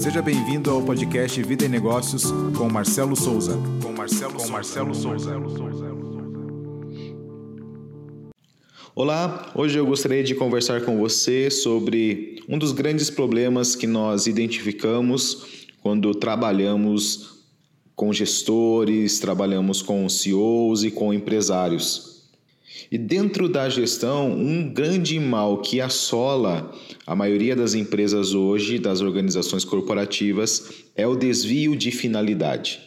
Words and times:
Seja 0.00 0.22
bem-vindo 0.22 0.70
ao 0.70 0.82
podcast 0.82 1.42
Vida 1.42 1.66
e 1.66 1.68
Negócios 1.68 2.24
com 2.56 2.70
Marcelo 2.70 3.14
Souza. 3.14 3.58
Com 3.82 3.92
Marcelo, 3.92 4.32
com 4.32 4.48
Marcelo 4.48 4.94
Souza. 4.94 5.38
Olá, 8.94 9.52
hoje 9.54 9.78
eu 9.78 9.84
gostaria 9.84 10.24
de 10.24 10.34
conversar 10.34 10.86
com 10.86 10.96
você 10.96 11.50
sobre 11.50 12.42
um 12.48 12.56
dos 12.56 12.72
grandes 12.72 13.10
problemas 13.10 13.76
que 13.76 13.86
nós 13.86 14.26
identificamos 14.26 15.68
quando 15.82 16.14
trabalhamos 16.14 17.44
com 17.94 18.10
gestores, 18.10 19.18
trabalhamos 19.18 19.82
com 19.82 20.08
CEOs 20.08 20.82
e 20.82 20.90
com 20.90 21.12
empresários. 21.12 22.19
E 22.90 22.96
dentro 22.96 23.48
da 23.48 23.68
gestão, 23.68 24.30
um 24.32 24.72
grande 24.72 25.18
mal 25.18 25.58
que 25.58 25.80
assola 25.80 26.72
a 27.06 27.16
maioria 27.16 27.56
das 27.56 27.74
empresas 27.74 28.34
hoje, 28.34 28.78
das 28.78 29.00
organizações 29.00 29.64
corporativas, 29.64 30.70
é 30.94 31.06
o 31.06 31.16
desvio 31.16 31.74
de 31.74 31.90
finalidade. 31.90 32.80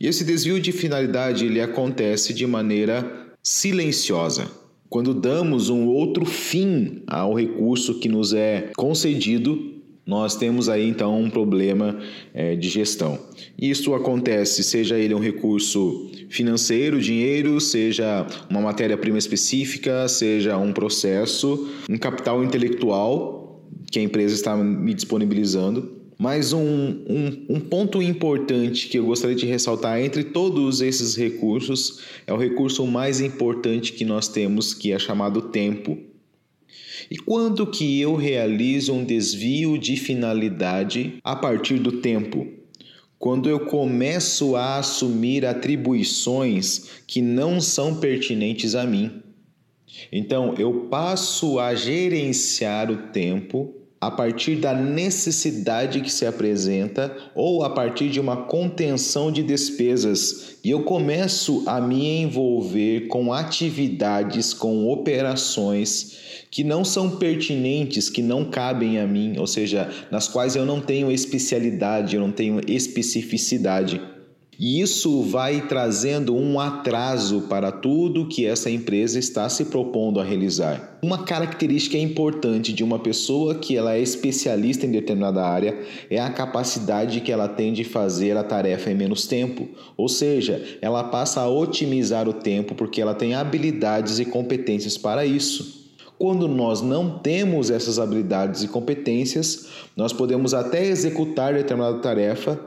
E 0.00 0.06
esse 0.06 0.24
desvio 0.24 0.58
de 0.58 0.72
finalidade 0.72 1.44
ele 1.44 1.60
acontece 1.60 2.32
de 2.32 2.46
maneira 2.46 3.34
silenciosa. 3.42 4.50
Quando 4.88 5.14
damos 5.14 5.68
um 5.68 5.86
outro 5.86 6.24
fim 6.24 7.02
ao 7.06 7.34
recurso 7.34 8.00
que 8.00 8.08
nos 8.08 8.32
é 8.32 8.72
concedido 8.76 9.79
nós 10.10 10.34
temos 10.34 10.68
aí 10.68 10.88
então 10.88 11.16
um 11.22 11.30
problema 11.30 11.96
é, 12.34 12.56
de 12.56 12.68
gestão. 12.68 13.16
Isso 13.56 13.94
acontece, 13.94 14.64
seja 14.64 14.98
ele 14.98 15.14
um 15.14 15.20
recurso 15.20 16.10
financeiro, 16.28 17.00
dinheiro, 17.00 17.60
seja 17.60 18.26
uma 18.50 18.60
matéria-prima 18.60 19.18
específica, 19.18 20.08
seja 20.08 20.58
um 20.58 20.72
processo, 20.72 21.70
um 21.88 21.96
capital 21.96 22.42
intelectual 22.42 23.62
que 23.88 24.00
a 24.00 24.02
empresa 24.02 24.34
está 24.34 24.56
me 24.56 24.92
disponibilizando. 24.92 26.00
Mas 26.18 26.52
um, 26.52 26.60
um, 26.60 27.46
um, 27.48 27.60
ponto 27.60 28.02
importante 28.02 28.88
que 28.88 28.98
eu 28.98 29.06
gostaria 29.06 29.36
de 29.36 29.46
ressaltar 29.46 30.00
entre 30.00 30.24
todos 30.24 30.80
esses 30.80 31.14
recursos 31.14 32.00
é 32.26 32.32
o 32.32 32.36
recurso 32.36 32.84
mais 32.84 33.20
importante 33.20 33.92
que 33.92 34.04
nós 34.04 34.26
temos, 34.26 34.74
que 34.74 34.90
é 34.90 34.98
chamado 34.98 35.40
tempo. 35.40 36.10
E 37.10 37.16
quando 37.16 37.66
que 37.66 38.00
eu 38.00 38.14
realizo 38.14 38.92
um 38.92 39.04
desvio 39.04 39.78
de 39.78 39.96
finalidade 39.96 41.18
a 41.24 41.34
partir 41.34 41.78
do 41.78 42.00
tempo? 42.00 42.46
Quando 43.18 43.48
eu 43.48 43.60
começo 43.66 44.56
a 44.56 44.78
assumir 44.78 45.44
atribuições 45.44 47.02
que 47.06 47.20
não 47.20 47.60
são 47.60 47.96
pertinentes 47.96 48.74
a 48.74 48.86
mim. 48.86 49.22
Então, 50.10 50.54
eu 50.56 50.86
passo 50.90 51.58
a 51.58 51.74
gerenciar 51.74 52.90
o 52.90 53.08
tempo 53.08 53.79
a 54.00 54.10
partir 54.10 54.56
da 54.56 54.72
necessidade 54.72 56.00
que 56.00 56.10
se 56.10 56.24
apresenta 56.24 57.14
ou 57.34 57.62
a 57.62 57.68
partir 57.68 58.08
de 58.08 58.18
uma 58.18 58.44
contenção 58.44 59.30
de 59.30 59.42
despesas 59.42 60.56
e 60.64 60.70
eu 60.70 60.84
começo 60.84 61.62
a 61.66 61.80
me 61.80 62.22
envolver 62.22 63.08
com 63.08 63.32
atividades, 63.32 64.54
com 64.54 64.88
operações 64.90 66.18
que 66.50 66.64
não 66.64 66.84
são 66.84 67.16
pertinentes, 67.16 68.08
que 68.08 68.22
não 68.22 68.44
cabem 68.44 68.98
a 68.98 69.06
mim, 69.06 69.38
ou 69.38 69.46
seja, 69.46 69.88
nas 70.10 70.26
quais 70.26 70.56
eu 70.56 70.64
não 70.64 70.80
tenho 70.80 71.12
especialidade, 71.12 72.16
eu 72.16 72.20
não 72.20 72.32
tenho 72.32 72.60
especificidade. 72.66 74.00
E 74.62 74.78
isso 74.78 75.22
vai 75.22 75.62
trazendo 75.62 76.36
um 76.36 76.60
atraso 76.60 77.46
para 77.48 77.72
tudo 77.72 78.28
que 78.28 78.44
essa 78.44 78.70
empresa 78.70 79.18
está 79.18 79.48
se 79.48 79.64
propondo 79.64 80.20
a 80.20 80.22
realizar. 80.22 80.98
Uma 81.02 81.24
característica 81.24 81.96
importante 81.96 82.70
de 82.70 82.84
uma 82.84 82.98
pessoa 82.98 83.54
que 83.54 83.74
ela 83.74 83.94
é 83.94 84.02
especialista 84.02 84.84
em 84.84 84.90
determinada 84.90 85.42
área 85.42 85.80
é 86.10 86.20
a 86.20 86.28
capacidade 86.28 87.22
que 87.22 87.32
ela 87.32 87.48
tem 87.48 87.72
de 87.72 87.84
fazer 87.84 88.36
a 88.36 88.44
tarefa 88.44 88.90
em 88.90 88.94
menos 88.94 89.26
tempo. 89.26 89.66
Ou 89.96 90.10
seja, 90.10 90.62
ela 90.82 91.04
passa 91.04 91.40
a 91.40 91.48
otimizar 91.48 92.28
o 92.28 92.34
tempo 92.34 92.74
porque 92.74 93.00
ela 93.00 93.14
tem 93.14 93.34
habilidades 93.34 94.18
e 94.18 94.26
competências 94.26 94.98
para 94.98 95.24
isso. 95.24 95.88
Quando 96.18 96.46
nós 96.46 96.82
não 96.82 97.18
temos 97.18 97.70
essas 97.70 97.98
habilidades 97.98 98.62
e 98.62 98.68
competências, 98.68 99.68
nós 99.96 100.12
podemos 100.12 100.52
até 100.52 100.84
executar 100.84 101.54
determinada 101.54 101.98
tarefa, 102.00 102.60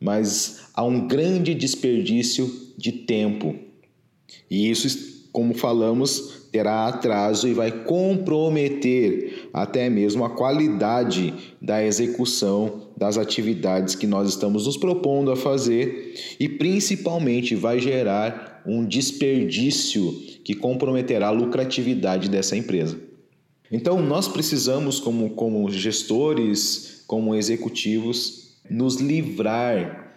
mas 0.00 0.68
há 0.74 0.84
um 0.84 1.06
grande 1.06 1.54
desperdício 1.54 2.50
de 2.76 2.92
tempo. 2.92 3.54
E 4.50 4.70
isso, 4.70 5.26
como 5.32 5.54
falamos, 5.54 6.48
terá 6.50 6.86
atraso 6.86 7.46
e 7.46 7.52
vai 7.52 7.70
comprometer 7.84 9.48
até 9.52 9.90
mesmo 9.90 10.24
a 10.24 10.30
qualidade 10.30 11.34
da 11.60 11.84
execução 11.84 12.88
das 12.96 13.18
atividades 13.18 13.94
que 13.94 14.06
nós 14.06 14.28
estamos 14.28 14.66
nos 14.66 14.76
propondo 14.76 15.30
a 15.30 15.36
fazer 15.36 16.14
e 16.40 16.48
principalmente 16.48 17.54
vai 17.54 17.78
gerar 17.78 18.62
um 18.66 18.84
desperdício 18.84 20.12
que 20.44 20.54
comprometerá 20.54 21.28
a 21.28 21.32
lucratividade 21.32 22.28
dessa 22.28 22.56
empresa. 22.56 22.98
Então, 23.70 24.00
nós 24.00 24.26
precisamos, 24.26 24.98
como, 24.98 25.30
como 25.30 25.70
gestores, 25.70 27.02
como 27.06 27.34
executivos, 27.34 28.47
nos 28.70 28.96
livrar 28.96 30.08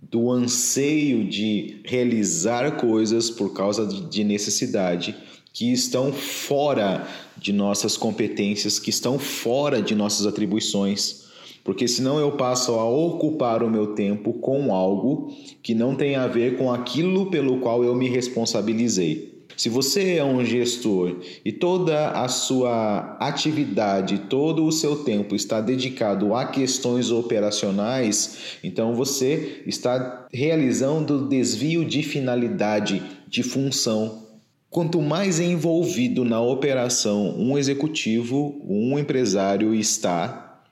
do 0.00 0.30
anseio 0.30 1.24
de 1.28 1.80
realizar 1.84 2.76
coisas 2.76 3.30
por 3.30 3.52
causa 3.52 3.86
de 3.86 4.24
necessidade 4.24 5.16
que 5.52 5.72
estão 5.72 6.12
fora 6.12 7.06
de 7.36 7.52
nossas 7.52 7.96
competências, 7.96 8.78
que 8.78 8.90
estão 8.90 9.18
fora 9.18 9.82
de 9.82 9.94
nossas 9.94 10.26
atribuições. 10.26 11.26
Porque 11.64 11.88
senão 11.88 12.18
eu 12.18 12.32
passo 12.32 12.72
a 12.74 12.88
ocupar 12.88 13.62
o 13.62 13.70
meu 13.70 13.88
tempo 13.94 14.34
com 14.34 14.72
algo 14.72 15.34
que 15.62 15.74
não 15.74 15.94
tem 15.94 16.16
a 16.16 16.26
ver 16.26 16.56
com 16.56 16.72
aquilo 16.72 17.30
pelo 17.30 17.58
qual 17.58 17.82
eu 17.82 17.94
me 17.94 18.08
responsabilizei. 18.08 19.37
Se 19.58 19.68
você 19.68 20.14
é 20.14 20.24
um 20.24 20.44
gestor 20.44 21.16
e 21.44 21.50
toda 21.50 22.12
a 22.12 22.28
sua 22.28 23.16
atividade, 23.18 24.26
todo 24.30 24.64
o 24.64 24.70
seu 24.70 25.02
tempo 25.02 25.34
está 25.34 25.60
dedicado 25.60 26.32
a 26.32 26.44
questões 26.44 27.10
operacionais, 27.10 28.56
então 28.62 28.94
você 28.94 29.64
está 29.66 30.28
realizando 30.32 31.26
desvio 31.26 31.84
de 31.84 32.04
finalidade, 32.04 33.02
de 33.26 33.42
função. 33.42 34.28
Quanto 34.70 35.02
mais 35.02 35.40
envolvido 35.40 36.24
na 36.24 36.40
operação 36.40 37.34
um 37.36 37.58
executivo, 37.58 38.62
um 38.64 38.96
empresário 38.96 39.74
está, 39.74 40.62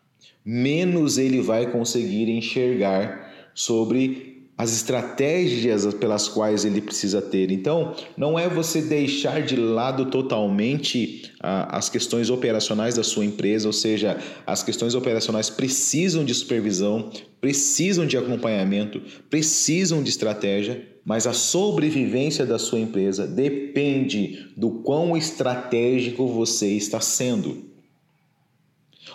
menos 0.45 1.19
ele 1.19 1.41
vai 1.41 1.73
conseguir 1.73 2.31
enxergar 2.31 3.51
sobre 3.53 4.36
as 4.59 4.75
estratégias 4.75 5.93
pelas 5.95 6.29
quais 6.29 6.65
ele 6.65 6.81
precisa 6.81 7.21
ter. 7.21 7.51
Então, 7.51 7.95
não 8.17 8.39
é 8.39 8.49
você 8.49 8.81
deixar 8.81 9.43
de 9.43 9.55
lado 9.55 10.07
totalmente 10.07 11.31
ah, 11.41 11.77
as 11.77 11.91
questões 11.91 12.31
operacionais 12.31 12.95
da 12.95 13.03
sua 13.03 13.25
empresa, 13.25 13.69
ou 13.69 13.73
seja, 13.73 14.17
as 14.47 14.63
questões 14.63 14.95
operacionais 14.95 15.51
precisam 15.51 16.25
de 16.25 16.35
supervisão, 16.35 17.11
precisam 17.39 18.07
de 18.07 18.17
acompanhamento, 18.17 19.03
precisam 19.29 20.03
de 20.03 20.09
estratégia, 20.09 20.87
mas 21.05 21.27
a 21.27 21.35
sobrevivência 21.35 22.47
da 22.47 22.59
sua 22.59 22.81
empresa 22.81 23.27
depende 23.27 24.49
do 24.57 24.71
quão 24.71 25.17
estratégico 25.17 26.27
você 26.27 26.69
está 26.69 27.01
sendo. 27.01 27.67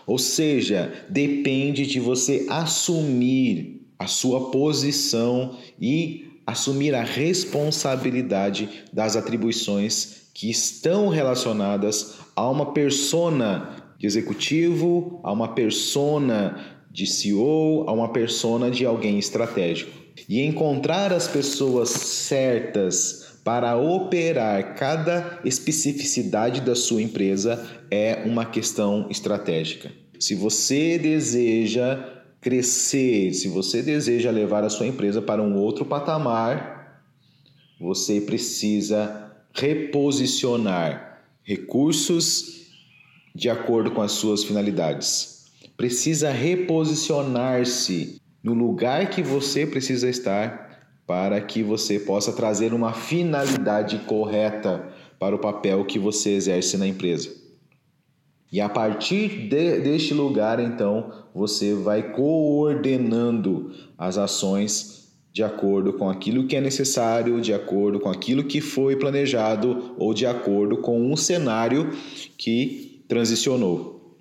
Ou 0.06 0.20
seja, 0.20 0.94
depende 1.10 1.86
de 1.86 2.00
você 2.00 2.46
assumir 2.48 3.81
a 4.02 4.08
sua 4.08 4.50
posição 4.50 5.56
e 5.80 6.42
assumir 6.46 6.96
a 6.96 7.04
responsabilidade 7.04 8.68
das 8.92 9.16
atribuições 9.16 10.24
que 10.34 10.50
estão 10.50 11.08
relacionadas 11.08 12.16
a 12.36 12.50
uma 12.50 12.74
persona 12.74 13.76
de 14.00 14.08
executivo, 14.08 15.20
a 15.24 15.32
uma 15.32 15.50
persona 15.50 16.82
de 16.90 17.06
CEO, 17.06 17.88
a 17.88 17.92
uma 17.92 18.12
persona 18.12 18.72
de 18.72 18.88
alguém 18.88 19.20
estratégico. 19.20 19.92
E 20.28 20.42
encontrar 20.42 21.14
as 21.14 21.28
pessoas 21.28 21.90
certas 21.90 23.40
para 23.44 23.78
operar 23.78 24.76
cada 24.76 25.40
especificidade 25.46 26.62
da 26.62 26.74
sua 26.74 27.04
empresa 27.04 27.64
é 27.92 28.24
uma 28.26 28.46
questão 28.46 29.08
estratégica. 29.12 29.92
Se 30.20 30.34
você 30.34 30.98
deseja 30.98 32.21
crescer, 32.42 33.34
se 33.34 33.48
você 33.48 33.84
deseja 33.84 34.32
levar 34.32 34.64
a 34.64 34.70
sua 34.70 34.88
empresa 34.88 35.22
para 35.22 35.44
um 35.44 35.56
outro 35.56 35.86
patamar, 35.86 37.04
você 37.80 38.20
precisa 38.20 39.32
reposicionar 39.54 41.22
recursos 41.44 42.68
de 43.34 43.50
acordo 43.50 43.92
com 43.92 44.02
as 44.02 44.12
suas 44.14 44.44
finalidades. 44.44 45.46
Precisa 45.78 46.32
reposicionar-se 46.32 48.20
no 48.44 48.54
lugar 48.54 49.10
que 49.10 49.22
você 49.22 49.66
precisa 49.66 50.10
estar 50.10 50.72
para 51.06 51.40
que 51.42 51.62
você 51.62 52.00
possa 52.00 52.34
trazer 52.34 52.74
uma 52.74 52.94
finalidade 52.94 54.00
correta 54.00 54.90
para 55.20 55.36
o 55.36 55.40
papel 55.40 55.86
que 55.86 56.00
você 56.00 56.32
exerce 56.32 56.78
na 56.78 56.88
empresa. 56.88 57.41
E 58.52 58.60
a 58.60 58.68
partir 58.68 59.48
de, 59.48 59.80
deste 59.80 60.14
lugar, 60.14 60.60
então, 60.60 61.12
você 61.34 61.74
vai 61.74 62.12
coordenando 62.12 63.72
as 63.98 64.18
ações 64.18 65.02
de 65.32 65.42
acordo 65.42 65.94
com 65.94 66.10
aquilo 66.10 66.46
que 66.46 66.58
é 66.58 66.62
necessário, 66.62 67.40
de 67.40 67.54
acordo 67.54 68.00
com 68.00 68.10
aquilo 68.10 68.44
que 68.44 68.60
foi 68.60 68.98
planejado 68.98 69.96
ou 69.98 70.14
de 70.14 70.26
acordo 70.26 70.78
com 70.78 71.02
um 71.02 71.16
cenário 71.16 71.92
que 72.38 73.04
transicionou. 73.08 74.18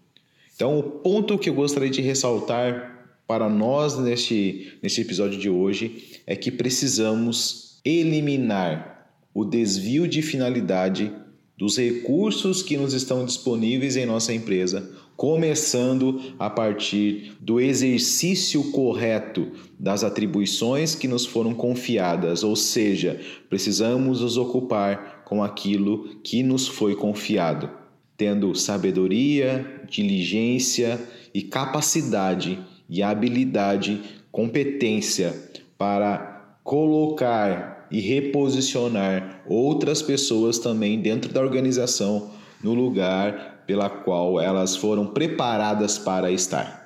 Então, 0.55 0.79
o 0.79 0.83
ponto 0.83 1.39
que 1.39 1.51
eu 1.51 1.55
gostaria 1.55 1.91
de 1.91 2.01
ressaltar 2.01 3.17
para 3.27 3.49
nós 3.49 3.99
neste, 3.99 4.79
neste 4.83 5.01
episódio 5.01 5.39
de 5.39 5.51
hoje 5.51 6.21
é 6.27 6.37
que 6.37 6.51
precisamos 6.51 7.81
eliminar 7.85 9.09
o 9.35 9.45
desvio 9.45 10.07
de 10.07 10.23
finalidade 10.23 11.13
dos 11.61 11.77
recursos 11.77 12.63
que 12.63 12.79
nos 12.79 12.95
estão 12.95 13.23
disponíveis 13.23 13.95
em 13.95 14.07
nossa 14.07 14.33
empresa, 14.33 14.91
começando 15.15 16.19
a 16.39 16.49
partir 16.49 17.35
do 17.39 17.61
exercício 17.61 18.73
correto 18.73 19.53
das 19.79 20.03
atribuições 20.03 20.95
que 20.95 21.07
nos 21.07 21.27
foram 21.27 21.53
confiadas, 21.53 22.43
ou 22.43 22.57
seja, 22.57 23.21
precisamos 23.51 24.23
nos 24.23 24.39
ocupar 24.39 25.23
com 25.27 25.45
aquilo 25.45 26.17
que 26.25 26.43
nos 26.43 26.67
foi 26.67 26.97
confiado, 26.97 27.69
tendo 28.17 28.55
sabedoria, 28.55 29.83
diligência 29.87 30.99
e 31.35 31.43
capacidade 31.43 32.59
e 32.89 33.03
habilidade, 33.03 34.01
competência 34.33 35.35
para 35.77 36.40
colocar 36.71 37.89
e 37.91 37.99
reposicionar 38.01 39.43
outras 39.45 40.01
pessoas 40.01 40.57
também 40.61 41.01
dentro 41.01 41.33
da 41.33 41.41
organização 41.41 42.31
no 42.63 42.75
lugar 42.75 43.65
pela 43.67 43.91
qual 43.91 44.41
elas 44.41 44.77
foram 44.77 45.09
preparadas 45.09 45.99
para 45.99 46.31
estar. 46.31 46.80